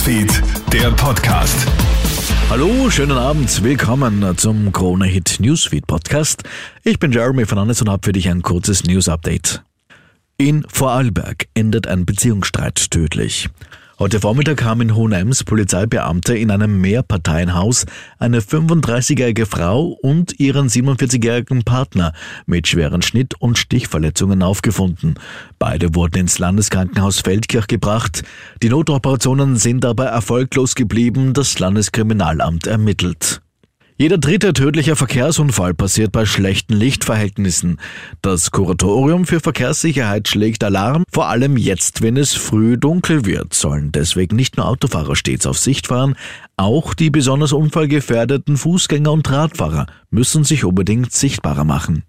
Newsfeed, 0.00 0.42
der 0.72 0.90
Podcast. 0.92 1.66
Hallo, 2.48 2.88
schönen 2.88 3.18
Abend. 3.18 3.62
Willkommen 3.62 4.34
zum 4.38 4.72
Krone 4.72 5.04
Hit 5.04 5.36
Newsfeed 5.40 5.86
Podcast. 5.86 6.42
Ich 6.84 6.98
bin 6.98 7.12
Jeremy 7.12 7.44
Fernandes 7.44 7.82
und 7.82 7.90
habe 7.90 8.02
für 8.02 8.12
dich 8.12 8.26
ein 8.30 8.40
kurzes 8.40 8.84
News 8.84 9.10
Update. 9.10 9.62
In 10.38 10.64
Vorarlberg 10.66 11.48
endet 11.52 11.86
ein 11.86 12.06
Beziehungsstreit 12.06 12.90
tödlich. 12.90 13.50
Heute 14.00 14.18
Vormittag 14.18 14.56
kam 14.56 14.80
in 14.80 14.96
Hohenems 14.96 15.44
Polizeibeamte 15.44 16.34
in 16.34 16.50
einem 16.50 16.80
Mehrparteienhaus 16.80 17.84
eine 18.18 18.40
35-jährige 18.40 19.44
Frau 19.44 19.88
und 20.00 20.40
ihren 20.40 20.68
47-jährigen 20.70 21.64
Partner 21.64 22.14
mit 22.46 22.66
schweren 22.66 23.02
Schnitt- 23.02 23.34
und 23.38 23.58
Stichverletzungen 23.58 24.42
aufgefunden. 24.42 25.16
Beide 25.58 25.94
wurden 25.94 26.20
ins 26.20 26.38
Landeskrankenhaus 26.38 27.20
Feldkirch 27.20 27.66
gebracht. 27.66 28.22
Die 28.62 28.70
Notoperationen 28.70 29.56
sind 29.56 29.84
aber 29.84 30.06
erfolglos 30.06 30.74
geblieben. 30.76 31.34
Das 31.34 31.58
Landeskriminalamt 31.58 32.66
ermittelt. 32.66 33.42
Jeder 34.00 34.16
dritte 34.16 34.54
tödliche 34.54 34.96
Verkehrsunfall 34.96 35.74
passiert 35.74 36.10
bei 36.10 36.24
schlechten 36.24 36.72
Lichtverhältnissen. 36.72 37.78
Das 38.22 38.50
Kuratorium 38.50 39.26
für 39.26 39.40
Verkehrssicherheit 39.40 40.26
schlägt 40.26 40.64
Alarm, 40.64 41.04
vor 41.12 41.28
allem 41.28 41.58
jetzt, 41.58 42.00
wenn 42.00 42.16
es 42.16 42.32
früh 42.32 42.78
dunkel 42.78 43.26
wird, 43.26 43.52
sollen 43.52 43.92
deswegen 43.92 44.36
nicht 44.36 44.56
nur 44.56 44.66
Autofahrer 44.66 45.16
stets 45.16 45.44
auf 45.44 45.58
Sicht 45.58 45.88
fahren, 45.88 46.16
auch 46.56 46.94
die 46.94 47.10
besonders 47.10 47.52
unfallgefährdeten 47.52 48.56
Fußgänger 48.56 49.12
und 49.12 49.30
Radfahrer 49.30 49.84
müssen 50.08 50.44
sich 50.44 50.64
unbedingt 50.64 51.12
sichtbarer 51.12 51.64
machen. 51.64 52.04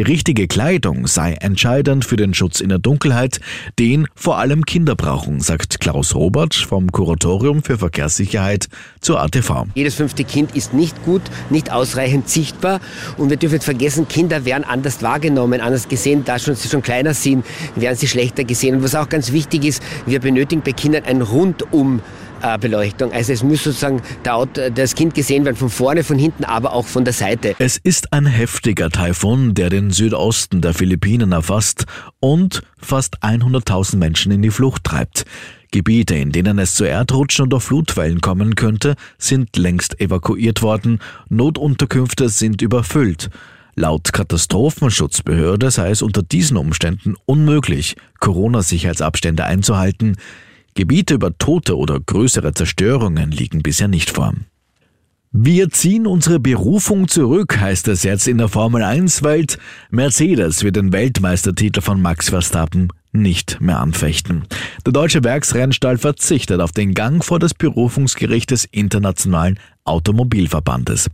Die 0.00 0.06
richtige 0.06 0.48
Kleidung 0.48 1.06
sei 1.06 1.34
entscheidend 1.34 2.06
für 2.06 2.16
den 2.16 2.32
Schutz 2.32 2.62
in 2.62 2.70
der 2.70 2.78
Dunkelheit, 2.78 3.38
den 3.78 4.06
vor 4.14 4.38
allem 4.38 4.64
Kinder 4.64 4.96
brauchen, 4.96 5.40
sagt 5.40 5.78
Klaus 5.78 6.14
Robert 6.14 6.54
vom 6.54 6.90
Kuratorium 6.90 7.62
für 7.62 7.76
Verkehrssicherheit 7.76 8.68
zur 9.02 9.20
ATV. 9.20 9.66
Jedes 9.74 9.96
fünfte 9.96 10.24
Kind 10.24 10.56
ist 10.56 10.72
nicht 10.72 11.04
gut, 11.04 11.20
nicht 11.50 11.70
ausreichend 11.70 12.30
sichtbar 12.30 12.80
und 13.18 13.28
wir 13.28 13.36
dürfen 13.36 13.56
nicht 13.56 13.64
vergessen, 13.64 14.08
Kinder 14.08 14.46
werden 14.46 14.64
anders 14.64 15.02
wahrgenommen, 15.02 15.60
anders 15.60 15.86
gesehen, 15.86 16.24
da 16.24 16.38
schon, 16.38 16.54
sie 16.54 16.70
schon 16.70 16.80
kleiner 16.80 17.12
sind, 17.12 17.44
werden 17.76 17.98
sie 17.98 18.08
schlechter 18.08 18.44
gesehen. 18.44 18.76
Und 18.76 18.82
was 18.82 18.94
auch 18.94 19.10
ganz 19.10 19.32
wichtig 19.32 19.66
ist, 19.66 19.82
wir 20.06 20.20
benötigen 20.20 20.62
bei 20.62 20.72
Kindern 20.72 21.04
ein 21.04 21.20
rundum 21.20 22.00
Beleuchtung. 22.60 23.12
Also 23.12 23.32
es 23.32 23.42
muss 23.42 23.64
sozusagen 23.64 24.02
das 24.74 24.94
Kind 24.94 25.14
gesehen 25.14 25.44
werden, 25.44 25.56
von 25.56 25.70
vorne, 25.70 26.04
von 26.04 26.18
hinten, 26.18 26.44
aber 26.44 26.72
auch 26.72 26.86
von 26.86 27.04
der 27.04 27.14
Seite. 27.14 27.54
Es 27.58 27.76
ist 27.76 28.12
ein 28.12 28.26
heftiger 28.26 28.90
Taifun, 28.90 29.54
der 29.54 29.70
den 29.70 29.90
Südosten 29.90 30.60
der 30.60 30.74
Philippinen 30.74 31.32
erfasst 31.32 31.86
und 32.18 32.62
fast 32.78 33.22
100.000 33.22 33.96
Menschen 33.96 34.32
in 34.32 34.42
die 34.42 34.50
Flucht 34.50 34.84
treibt. 34.84 35.24
Gebiete, 35.72 36.16
in 36.16 36.32
denen 36.32 36.58
es 36.58 36.74
zu 36.74 36.84
Erdrutschen 36.84 37.46
oder 37.46 37.60
Flutwellen 37.60 38.20
kommen 38.20 38.56
könnte, 38.56 38.96
sind 39.18 39.56
längst 39.56 40.00
evakuiert 40.00 40.62
worden, 40.62 40.98
Notunterkünfte 41.28 42.28
sind 42.28 42.60
überfüllt. 42.60 43.30
Laut 43.76 44.12
Katastrophenschutzbehörde 44.12 45.70
sei 45.70 45.90
es 45.90 46.02
unter 46.02 46.22
diesen 46.22 46.56
Umständen 46.56 47.14
unmöglich, 47.24 47.94
Corona-Sicherheitsabstände 48.18 49.44
einzuhalten. 49.44 50.16
Gebiete 50.74 51.14
über 51.14 51.36
Tote 51.36 51.76
oder 51.76 51.98
größere 52.00 52.54
Zerstörungen 52.54 53.30
liegen 53.30 53.62
bisher 53.62 53.88
nicht 53.88 54.10
vor. 54.10 54.34
Wir 55.32 55.70
ziehen 55.70 56.08
unsere 56.08 56.40
Berufung 56.40 57.06
zurück, 57.06 57.60
heißt 57.60 57.86
es 57.86 58.02
jetzt 58.02 58.26
in 58.26 58.38
der 58.38 58.48
Formel 58.48 58.82
1 58.82 59.22
Welt. 59.22 59.58
Mercedes 59.90 60.64
wird 60.64 60.74
den 60.74 60.92
Weltmeistertitel 60.92 61.82
von 61.82 62.02
Max 62.02 62.30
Verstappen 62.30 62.88
nicht 63.12 63.60
mehr 63.60 63.78
anfechten. 63.78 64.42
Der 64.84 64.92
deutsche 64.92 65.22
Werksrennstall 65.22 65.98
verzichtet 65.98 66.60
auf 66.60 66.72
den 66.72 66.94
Gang 66.94 67.24
vor 67.24 67.38
das 67.38 67.54
Berufungsgericht 67.54 68.50
des 68.50 68.64
Internationalen 68.64 69.58
Automobilverbandes. 69.84 71.08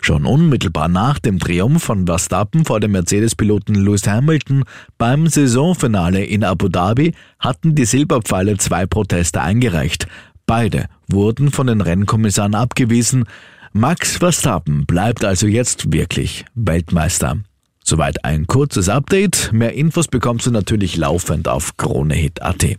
Schon 0.00 0.26
unmittelbar 0.26 0.88
nach 0.88 1.18
dem 1.18 1.38
Triumph 1.38 1.82
von 1.82 2.06
Verstappen 2.06 2.64
vor 2.64 2.80
dem 2.80 2.92
Mercedes-Piloten 2.92 3.74
Lewis 3.74 4.06
Hamilton 4.06 4.64
beim 4.98 5.26
Saisonfinale 5.26 6.24
in 6.24 6.44
Abu 6.44 6.68
Dhabi 6.68 7.14
hatten 7.38 7.74
die 7.74 7.84
Silberpfeile 7.84 8.56
zwei 8.58 8.86
Proteste 8.86 9.40
eingereicht. 9.40 10.06
Beide 10.46 10.86
wurden 11.08 11.50
von 11.50 11.66
den 11.66 11.80
Rennkommissaren 11.80 12.54
abgewiesen. 12.54 13.24
Max 13.72 14.16
Verstappen 14.18 14.86
bleibt 14.86 15.24
also 15.24 15.46
jetzt 15.46 15.92
wirklich 15.92 16.44
Weltmeister. 16.54 17.38
Soweit 17.84 18.24
ein 18.24 18.46
kurzes 18.46 18.88
Update. 18.88 19.50
Mehr 19.52 19.74
Infos 19.74 20.08
bekommst 20.08 20.46
du 20.46 20.50
natürlich 20.50 20.96
laufend 20.96 21.48
auf 21.48 21.76
KroneHit.at. 21.76 22.76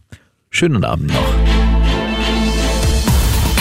Schönen 0.49 0.83
Abend 0.83 1.07
noch. 1.07 1.52